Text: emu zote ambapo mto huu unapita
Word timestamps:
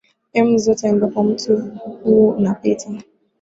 emu 0.33 0.57
zote 0.57 0.89
ambapo 0.89 1.23
mto 1.23 1.55
huu 2.03 2.29
unapita 2.29 2.89